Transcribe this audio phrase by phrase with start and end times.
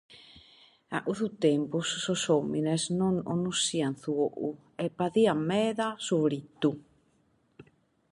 [0.97, 4.49] A cussu tempus sos òmines non connoschiant su fogu
[4.85, 6.71] e patiant meda su fritu.